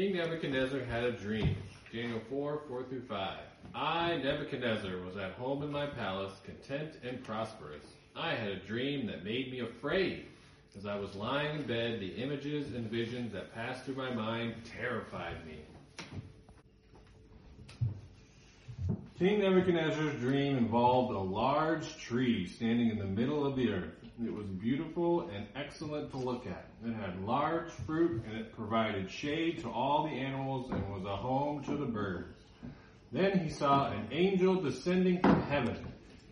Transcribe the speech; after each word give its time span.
King 0.00 0.16
Nebuchadnezzar 0.16 0.82
had 0.84 1.04
a 1.04 1.12
dream. 1.12 1.54
Daniel 1.92 2.22
4, 2.30 2.62
4 2.66 2.84
through 2.84 3.02
5. 3.02 3.38
I, 3.74 4.16
Nebuchadnezzar, 4.16 4.96
was 5.04 5.18
at 5.18 5.32
home 5.32 5.62
in 5.62 5.70
my 5.70 5.84
palace, 5.84 6.32
content 6.42 6.94
and 7.06 7.22
prosperous. 7.22 7.84
I 8.16 8.30
had 8.30 8.48
a 8.48 8.60
dream 8.60 9.06
that 9.08 9.26
made 9.26 9.52
me 9.52 9.60
afraid. 9.60 10.24
As 10.74 10.86
I 10.86 10.96
was 10.96 11.14
lying 11.16 11.54
in 11.54 11.66
bed, 11.66 12.00
the 12.00 12.14
images 12.14 12.74
and 12.74 12.90
visions 12.90 13.34
that 13.34 13.54
passed 13.54 13.84
through 13.84 13.96
my 13.96 14.10
mind 14.10 14.54
terrified 14.74 15.36
me. 15.46 15.58
King 19.18 19.40
Nebuchadnezzar's 19.40 20.18
dream 20.18 20.56
involved 20.56 21.14
a 21.14 21.18
large 21.18 21.98
tree 21.98 22.46
standing 22.46 22.88
in 22.88 22.98
the 22.98 23.04
middle 23.04 23.44
of 23.44 23.54
the 23.54 23.70
earth. 23.70 23.99
It 24.22 24.34
was 24.34 24.46
beautiful 24.46 25.30
and 25.30 25.46
excellent 25.56 26.10
to 26.10 26.18
look 26.18 26.46
at. 26.46 26.66
It 26.84 26.92
had 26.92 27.24
large 27.24 27.70
fruit 27.86 28.22
and 28.26 28.36
it 28.36 28.54
provided 28.54 29.10
shade 29.10 29.60
to 29.62 29.70
all 29.70 30.04
the 30.04 30.10
animals 30.10 30.70
and 30.70 30.92
was 30.92 31.04
a 31.06 31.16
home 31.16 31.64
to 31.64 31.76
the 31.76 31.86
birds. 31.86 32.36
Then 33.12 33.38
he 33.38 33.48
saw 33.48 33.90
an 33.90 34.08
angel 34.10 34.60
descending 34.60 35.20
from 35.22 35.40
heaven 35.42 35.86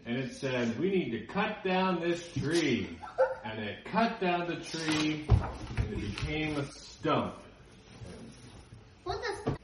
and 0.05 0.19
it 0.19 0.35
said, 0.35 0.79
we 0.79 0.91
need 0.91 1.11
to 1.13 1.27
cut 1.27 1.65
down 1.65 2.01
this 2.01 2.31
tree. 2.35 2.99
And 3.43 3.59
it 3.59 3.87
cut 3.87 4.21
down 4.21 4.47
the 4.47 4.57
tree 4.57 5.25
and 5.79 5.93
it 5.93 6.01
became 6.01 6.59
a 6.59 6.67
stump. 6.67 7.37
What 9.05 9.19
does 9.23 9.55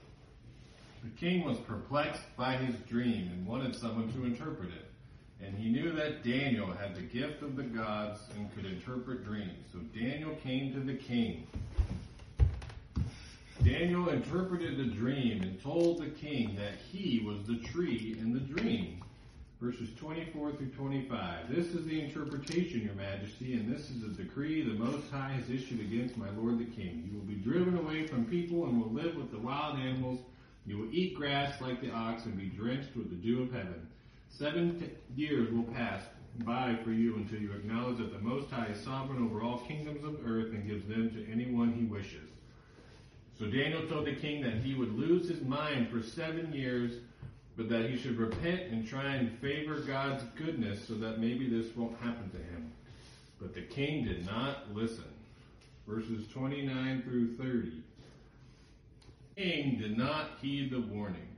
The 1.03 1.11
king 1.17 1.45
was 1.45 1.59
perplexed 1.59 2.25
by 2.39 2.57
his 2.57 2.75
dream 2.89 3.31
and 3.35 3.47
wanted 3.47 3.77
someone 3.77 4.11
to 4.15 4.25
interpret 4.25 4.71
it. 4.71 4.94
And 5.43 5.57
he 5.57 5.71
knew 5.71 5.93
that 5.93 6.23
Daniel 6.23 6.71
had 6.73 6.95
the 6.95 7.03
gift 7.03 7.43
of 7.43 7.57
the 7.57 7.63
gods 7.63 8.21
and 8.37 8.55
could 8.55 8.67
interpret 8.67 9.25
dreams. 9.25 9.67
So 9.73 9.79
Daniel 9.99 10.35
came 10.43 10.73
to 10.73 10.81
the 10.81 10.95
king. 10.95 11.47
Daniel 13.63 14.09
interpreted 14.09 14.77
the 14.77 14.95
dream 14.95 15.43
and 15.43 15.63
told 15.63 15.99
the 15.99 16.09
king 16.09 16.57
that 16.57 16.75
he 16.91 17.23
was 17.25 17.47
the 17.47 17.57
tree 17.69 18.17
in 18.21 18.33
the 18.33 18.41
dream. 18.41 19.03
Verses 19.61 19.89
24 19.97 20.53
through 20.53 20.71
25. 20.71 21.49
This 21.49 21.69
is 21.69 21.87
the 21.87 22.01
interpretation, 22.01 22.83
your 22.83 22.95
majesty, 22.95 23.55
and 23.55 23.73
this 23.73 23.89
is 23.91 24.03
the 24.03 24.09
decree 24.09 24.63
the 24.63 24.75
Most 24.75 25.11
High 25.11 25.31
has 25.31 25.49
issued 25.49 25.81
against 25.81 26.19
my 26.19 26.29
lord 26.31 26.59
the 26.59 26.65
king. 26.65 27.09
You 27.11 27.19
will 27.19 27.27
be 27.27 27.37
driven 27.37 27.79
away 27.79 28.07
from 28.07 28.27
people 28.27 28.67
and 28.67 28.79
will 28.79 28.93
live 28.93 29.17
with 29.17 29.31
the 29.31 29.39
wild 29.39 29.79
animals. 29.79 30.21
You 30.67 30.79
will 30.79 30.93
eat 30.93 31.15
grass 31.15 31.61
like 31.61 31.81
the 31.81 31.93
ox 31.93 32.25
and 32.27 32.37
be 32.37 32.47
drenched 32.47 32.95
with 32.97 33.09
the 33.09 33.17
dew 33.17 33.43
of 33.43 33.53
heaven. 33.53 33.87
Seven 34.39 34.91
years 35.15 35.53
will 35.53 35.63
pass 35.75 36.03
by 36.41 36.77
for 36.83 36.91
you 36.91 37.17
until 37.17 37.39
you 37.39 37.53
acknowledge 37.53 37.99
that 37.99 38.13
the 38.13 38.19
Most 38.19 38.51
High 38.51 38.67
is 38.67 38.81
sovereign 38.81 39.25
over 39.25 39.43
all 39.43 39.59
kingdoms 39.59 40.03
of 40.05 40.27
earth 40.27 40.53
and 40.53 40.67
gives 40.67 40.89
them 40.89 41.11
to 41.11 41.33
anyone 41.33 41.73
he 41.73 41.85
wishes. 41.85 42.29
So 43.39 43.47
Daniel 43.47 43.87
told 43.87 44.07
the 44.07 44.15
king 44.17 44.43
that 44.43 44.55
he 44.55 44.75
would 44.75 44.93
lose 44.99 45.29
his 45.29 45.41
mind 45.43 45.89
for 45.89 46.03
seven 46.03 46.53
years, 46.53 46.95
but 47.57 47.69
that 47.69 47.89
he 47.89 47.97
should 47.97 48.19
repent 48.19 48.73
and 48.73 48.87
try 48.87 49.15
and 49.15 49.39
favor 49.39 49.77
God's 49.81 50.25
goodness 50.37 50.85
so 50.87 50.95
that 50.95 51.21
maybe 51.21 51.49
this 51.49 51.75
won't 51.77 51.97
happen 52.01 52.29
to 52.31 52.39
him. 52.39 52.73
But 53.41 53.55
the 53.55 53.63
king 53.63 54.05
did 54.05 54.27
not 54.27 54.75
listen. 54.75 55.05
Verses 55.87 56.27
29 56.33 57.03
through 57.03 57.37
30. 57.37 57.83
The 59.37 59.43
king 59.43 59.79
did 59.79 59.97
not 59.97 60.31
heed 60.41 60.73
the 60.73 60.81
warning. 60.81 61.29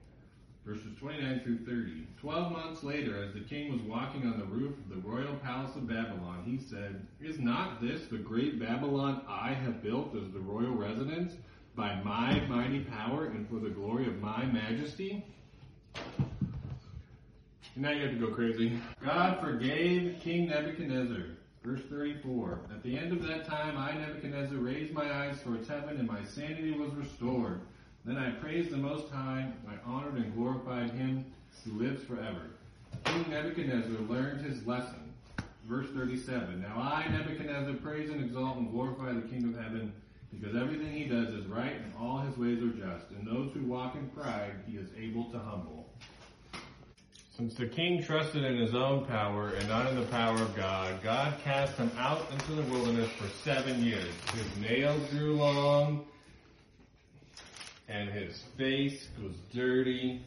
Verses 0.66 0.98
29 0.98 1.40
through 1.44 1.58
30. 1.58 2.06
Twelve 2.20 2.50
months 2.50 2.82
later, 2.82 3.22
as 3.22 3.32
the 3.32 3.40
king 3.40 3.70
was 3.70 3.80
walking 3.82 4.26
on 4.26 4.36
the 4.36 4.46
roof 4.46 4.74
of 4.76 4.88
the 4.88 5.08
royal 5.08 5.36
palace 5.36 5.76
of 5.76 5.86
Babylon, 5.86 6.42
he 6.44 6.58
said, 6.58 7.06
Is 7.20 7.38
not 7.38 7.80
this 7.80 8.06
the 8.10 8.18
great 8.18 8.58
Babylon 8.58 9.22
I 9.28 9.52
have 9.52 9.80
built 9.80 10.16
as 10.16 10.32
the 10.32 10.40
royal 10.40 10.74
residence 10.74 11.34
by 11.76 11.94
my 12.02 12.40
mighty 12.48 12.80
power 12.80 13.26
and 13.26 13.48
for 13.48 13.60
the 13.60 13.70
glory 13.70 14.08
of 14.08 14.20
my 14.20 14.44
majesty? 14.44 15.24
Now 17.76 17.90
you 17.90 18.02
have 18.02 18.18
to 18.18 18.26
go 18.26 18.34
crazy. 18.34 18.76
God 19.04 19.40
forgave 19.40 20.18
King 20.20 20.48
Nebuchadnezzar. 20.48 21.26
Verse 21.62 21.82
34. 21.88 22.58
At 22.72 22.82
the 22.82 22.98
end 22.98 23.12
of 23.12 23.22
that 23.28 23.46
time, 23.46 23.76
I, 23.76 23.92
Nebuchadnezzar, 23.92 24.58
raised 24.58 24.92
my 24.92 25.12
eyes 25.12 25.40
towards 25.44 25.68
heaven, 25.68 25.98
and 25.98 26.08
my 26.08 26.24
sanity 26.24 26.72
was 26.72 26.92
restored. 26.94 27.60
Then 28.06 28.18
I 28.18 28.30
praised 28.30 28.70
the 28.70 28.76
Most 28.76 29.10
High, 29.10 29.48
I 29.68 29.90
honored 29.90 30.14
and 30.14 30.32
glorified 30.32 30.90
him 30.90 31.24
who 31.64 31.72
lives 31.72 32.04
forever. 32.04 32.50
King 33.04 33.26
Nebuchadnezzar 33.28 34.00
learned 34.08 34.46
his 34.46 34.64
lesson. 34.64 35.12
Verse 35.64 35.88
37. 35.92 36.62
Now 36.62 36.76
I, 36.78 37.08
Nebuchadnezzar, 37.10 37.74
praise 37.82 38.08
and 38.08 38.24
exalt 38.24 38.58
and 38.58 38.70
glorify 38.70 39.12
the 39.12 39.22
King 39.22 39.52
of 39.52 39.60
heaven, 39.60 39.92
because 40.30 40.54
everything 40.54 40.92
he 40.92 41.06
does 41.06 41.30
is 41.30 41.46
right 41.46 41.72
and 41.72 41.92
all 42.00 42.18
his 42.18 42.36
ways 42.38 42.62
are 42.62 42.68
just, 42.68 43.10
and 43.10 43.26
those 43.26 43.52
who 43.52 43.62
walk 43.64 43.96
in 43.96 44.08
pride 44.10 44.52
he 44.68 44.76
is 44.76 44.88
able 44.96 45.24
to 45.32 45.38
humble. 45.40 45.90
Since 47.36 47.54
the 47.54 47.66
king 47.66 48.02
trusted 48.04 48.44
in 48.44 48.56
his 48.56 48.74
own 48.74 49.04
power 49.04 49.48
and 49.48 49.68
not 49.68 49.90
in 49.90 49.96
the 49.96 50.06
power 50.06 50.36
of 50.36 50.54
God, 50.54 51.02
God 51.02 51.34
cast 51.42 51.76
him 51.76 51.90
out 51.98 52.24
into 52.32 52.52
the 52.52 52.62
wilderness 52.72 53.10
for 53.10 53.26
seven 53.42 53.82
years. 53.82 54.14
His 54.32 54.56
nails 54.58 55.02
grew 55.10 55.34
long, 55.34 56.06
and 57.96 58.10
his 58.10 58.42
face 58.58 59.08
was 59.22 59.32
dirty, 59.54 60.20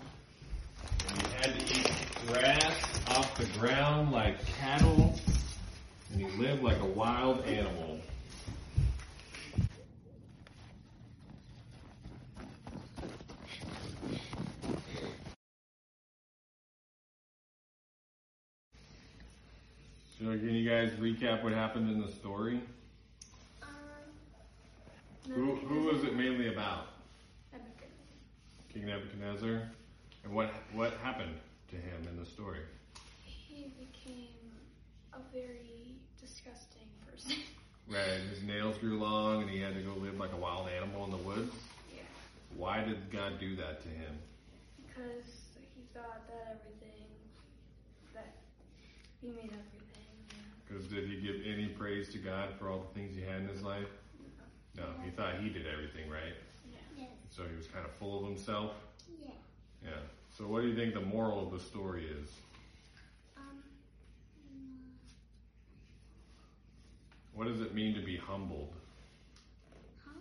and 1.07 1.21
he 1.21 1.33
had 1.33 1.59
to 1.59 1.79
eat 1.79 1.91
grass 2.25 2.99
off 3.09 3.35
the 3.35 3.45
ground 3.59 4.11
like 4.11 4.43
cattle, 4.45 5.13
and 6.11 6.21
he 6.21 6.37
lived 6.39 6.63
like 6.63 6.79
a 6.79 6.85
wild 6.85 7.45
animal. 7.45 7.99
So 20.17 20.25
can 20.25 20.55
you 20.55 20.67
guys 20.67 20.91
recap 20.93 21.43
what 21.43 21.53
happened 21.53 21.89
in 21.91 22.01
the 22.01 22.11
story? 22.11 22.61
um 23.61 23.69
Who, 25.29 25.55
who 25.55 25.83
was 25.83 26.03
it 26.03 26.15
mainly 26.15 26.47
about? 26.47 26.87
King 28.73 28.85
Nebuchadnezzar? 28.85 29.61
And 30.23 30.33
what 30.33 30.51
what 30.73 30.93
happened 31.03 31.35
to 31.69 31.75
him 31.75 32.07
in 32.09 32.17
the 32.19 32.25
story? 32.25 32.59
He 33.23 33.73
became 33.79 34.51
a 35.13 35.19
very 35.33 35.95
disgusting 36.19 36.87
person. 37.09 37.35
Right, 37.89 38.21
his 38.29 38.43
nails 38.43 38.77
grew 38.77 38.99
long 38.99 39.41
and 39.41 39.49
he 39.49 39.59
had 39.59 39.73
to 39.73 39.81
go 39.81 39.95
live 39.95 40.19
like 40.19 40.31
a 40.31 40.37
wild 40.37 40.69
animal 40.69 41.05
in 41.05 41.09
the 41.09 41.17
woods. 41.17 41.51
yeah. 41.91 42.03
Why 42.55 42.83
did 42.83 43.09
God 43.09 43.39
do 43.39 43.55
that 43.55 43.81
to 43.81 43.89
him? 43.89 44.13
Because 44.85 45.25
he 45.73 45.81
thought 45.91 46.21
that 46.29 46.61
everything 46.61 47.07
that 48.13 48.29
he 49.19 49.29
made 49.29 49.49
everything. 49.49 50.13
Because 50.67 50.85
did 50.85 51.09
he 51.09 51.19
give 51.19 51.37
any 51.47 51.65
praise 51.69 52.09
to 52.09 52.19
God 52.19 52.49
for 52.59 52.69
all 52.69 52.85
the 52.93 52.93
things 52.99 53.15
he 53.15 53.23
had 53.23 53.41
in 53.41 53.47
his 53.47 53.63
life? 53.63 53.89
No, 54.77 54.85
he 55.03 55.09
thought 55.09 55.41
he 55.41 55.49
did 55.49 55.65
everything 55.65 56.11
right. 56.11 56.37
So 57.35 57.43
he 57.49 57.55
was 57.55 57.67
kind 57.67 57.85
of 57.85 57.91
full 57.93 58.19
of 58.19 58.25
himself. 58.29 58.71
Yeah. 59.21 59.31
Yeah. 59.83 59.89
So 60.37 60.45
what 60.45 60.61
do 60.61 60.67
you 60.67 60.75
think 60.75 60.93
the 60.93 61.01
moral 61.01 61.45
of 61.45 61.51
the 61.51 61.59
story 61.59 62.05
is? 62.05 62.29
Um 63.37 63.43
What 67.33 67.47
does 67.47 67.61
it 67.61 67.73
mean 67.73 67.95
to 67.95 68.01
be 68.01 68.17
humbled? 68.17 68.73
huh? 70.05 70.19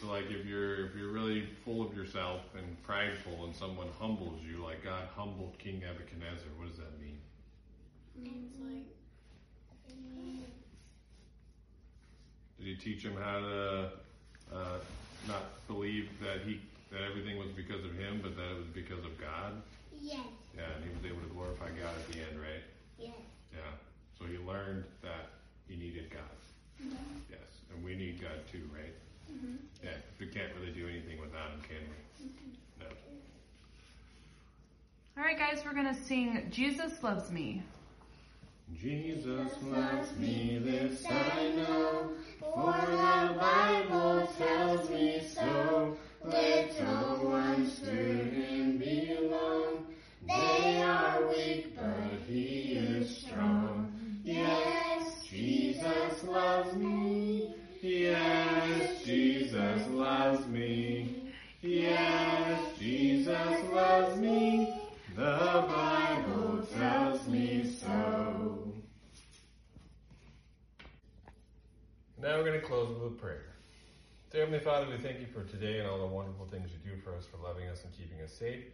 So 0.00 0.08
like 0.08 0.30
if 0.30 0.44
you're 0.46 0.86
if 0.86 0.94
you're 0.96 1.12
really 1.12 1.46
full 1.64 1.82
of 1.86 1.96
yourself 1.96 2.42
and 2.56 2.82
prideful 2.82 3.44
and 3.44 3.54
someone 3.54 3.88
humbles 3.98 4.40
you 4.42 4.62
like 4.62 4.84
God 4.84 5.08
humbled 5.16 5.58
King 5.58 5.80
Nebuchadnezzar, 5.80 6.48
what 6.58 6.68
does 6.68 6.78
that 6.78 7.00
mean? 7.00 7.18
Means 8.16 8.58
like 8.60 8.92
Did 12.58 12.66
he 12.66 12.76
teach 12.76 13.04
him 13.04 13.16
how 13.16 13.40
to 13.40 13.88
uh, 14.54 14.78
not 15.28 15.66
believe 15.66 16.08
that 16.20 16.42
he 16.46 16.60
that 16.90 17.00
everything 17.08 17.38
was 17.38 17.48
because 17.56 17.84
of 17.84 17.92
him, 17.96 18.20
but 18.22 18.36
that 18.36 18.52
it 18.52 18.58
was 18.58 18.68
because 18.74 19.04
of 19.04 19.16
God? 19.16 19.62
Yes. 20.00 20.26
Yeah, 20.54 20.68
and 20.76 20.84
he 20.84 20.90
was 20.92 21.04
able 21.08 21.24
to 21.24 21.32
glorify 21.32 21.68
God 21.72 21.94
at 21.96 22.06
the 22.12 22.20
end, 22.20 22.36
right? 22.36 22.64
Yes. 22.98 23.16
Yeah. 23.52 23.72
So 24.18 24.26
he 24.26 24.36
learned 24.36 24.84
that 25.00 25.32
he 25.68 25.76
needed 25.76 26.10
God. 26.10 26.36
Yes, 27.30 27.48
and 27.72 27.82
we 27.84 27.94
need 27.94 28.20
God 28.20 28.44
too, 28.50 28.68
right? 28.74 28.92
Mm-hmm. 29.32 29.56
Yeah. 29.82 29.96
We 30.18 30.26
can't 30.26 30.52
really 30.58 30.72
do 30.72 30.86
anything 30.88 31.20
without 31.20 31.50
him, 31.50 31.60
can 31.62 31.82
we? 31.88 32.84
No. 32.84 32.86
All 35.16 35.24
right, 35.24 35.38
guys, 35.38 35.62
we're 35.64 35.74
going 35.74 35.94
to 35.94 36.02
sing 36.04 36.48
Jesus 36.50 37.02
Loves 37.02 37.30
Me. 37.30 37.62
Jesus 38.80 39.52
loves 39.62 40.16
me, 40.16 40.58
this 40.62 41.04
I 41.06 41.48
know, 41.56 42.10
For 42.38 42.74
the 42.86 43.38
Bible 43.38 44.28
tells 44.38 44.90
me 44.90 45.22
so. 45.24 45.96
Prayer. 73.22 73.54
Dear 74.32 74.50
Heavenly 74.50 74.58
Father, 74.58 74.90
we 74.90 74.98
thank 74.98 75.20
you 75.20 75.30
for 75.30 75.46
today 75.46 75.78
and 75.78 75.86
all 75.86 76.02
the 76.02 76.10
wonderful 76.10 76.44
things 76.50 76.74
you 76.74 76.82
do 76.82 76.98
for 77.06 77.14
us, 77.14 77.22
for 77.24 77.38
loving 77.38 77.68
us 77.70 77.84
and 77.84 77.94
keeping 77.94 78.18
us 78.18 78.34
safe. 78.34 78.64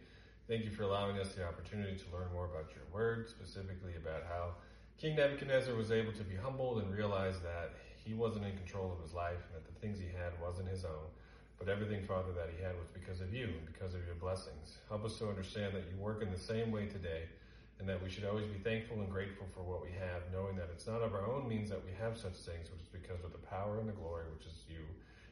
Thank 0.47 0.65
you 0.65 0.71
for 0.71 0.81
allowing 0.89 1.19
us 1.19 1.37
the 1.37 1.45
opportunity 1.45 1.93
to 1.93 2.05
learn 2.09 2.33
more 2.33 2.49
about 2.49 2.73
your 2.73 2.81
word, 2.91 3.29
specifically 3.29 3.93
about 4.01 4.23
how 4.25 4.57
King 4.97 5.17
Nebuchadnezzar 5.17 5.75
was 5.75 5.91
able 5.91 6.13
to 6.13 6.23
be 6.23 6.33
humbled 6.33 6.81
and 6.81 6.89
realize 6.91 7.37
that 7.45 7.77
he 8.03 8.15
wasn't 8.15 8.43
in 8.43 8.57
control 8.57 8.91
of 8.91 8.97
his 9.05 9.13
life 9.13 9.37
and 9.37 9.61
that 9.61 9.69
the 9.69 9.79
things 9.85 9.99
he 9.99 10.09
had 10.09 10.33
wasn't 10.41 10.67
his 10.67 10.83
own, 10.83 11.13
but 11.59 11.69
everything, 11.69 12.01
Father, 12.01 12.33
that 12.33 12.49
he 12.49 12.57
had 12.63 12.73
was 12.73 12.89
because 12.89 13.21
of 13.21 13.31
you 13.31 13.53
and 13.53 13.65
because 13.67 13.93
of 13.93 14.01
your 14.07 14.17
blessings. 14.17 14.81
Help 14.89 15.05
us 15.05 15.19
to 15.19 15.29
understand 15.29 15.75
that 15.75 15.85
you 15.93 16.01
work 16.01 16.23
in 16.23 16.31
the 16.31 16.41
same 16.41 16.71
way 16.71 16.87
today 16.87 17.29
and 17.79 17.87
that 17.87 18.01
we 18.03 18.09
should 18.09 18.25
always 18.25 18.45
be 18.45 18.59
thankful 18.59 18.99
and 18.99 19.09
grateful 19.09 19.47
for 19.55 19.63
what 19.63 19.81
we 19.81 19.89
have, 19.95 20.21
knowing 20.31 20.55
that 20.55 20.67
it's 20.71 20.85
not 20.85 21.01
of 21.01 21.15
our 21.15 21.25
own 21.25 21.47
means 21.47 21.69
that 21.69 21.79
we 21.83 21.91
have 21.95 22.17
such 22.17 22.35
things, 22.35 22.67
which 22.71 22.83
is 22.83 22.91
because 22.91 23.23
of 23.23 23.31
the 23.31 23.43
power 23.47 23.79
and 23.79 23.87
the 23.87 23.95
glory 23.95 24.27
which 24.35 24.45
is 24.45 24.67
you 24.67 24.83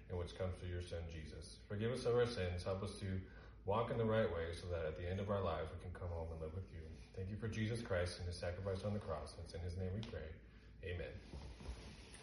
and 0.10 0.18
which 0.18 0.38
comes 0.38 0.56
through 0.56 0.72
your 0.72 0.82
Son 0.82 1.04
Jesus. 1.12 1.60
Forgive 1.68 1.92
us 1.92 2.06
of 2.06 2.16
our 2.16 2.26
sins, 2.26 2.64
help 2.64 2.82
us 2.84 2.96
to 3.04 3.08
walk 3.66 3.92
in 3.92 3.98
the 3.98 4.06
right 4.06 4.32
way 4.32 4.56
so 4.56 4.66
that 4.72 4.88
at 4.88 4.98
the 4.98 5.04
end 5.04 5.20
of 5.20 5.30
our 5.30 5.44
lives 5.44 5.68
we 5.76 5.80
can 5.84 5.92
come 5.92 6.08
home 6.16 6.28
and 6.32 6.40
live 6.40 6.56
with 6.56 6.72
you. 6.72 6.80
Thank 7.16 7.30
you 7.30 7.36
for 7.36 7.48
Jesus 7.48 7.82
Christ 7.82 8.20
and 8.20 8.28
his 8.28 8.38
sacrifice 8.38 8.86
on 8.86 8.94
the 8.94 9.00
cross. 9.00 9.36
It's 9.44 9.54
in 9.54 9.60
his 9.60 9.76
name 9.76 9.92
we 9.94 10.02
pray. 10.08 10.32
Amen. 10.86 11.12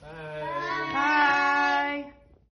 Bye. 0.01 0.93
Bye. 0.93 2.13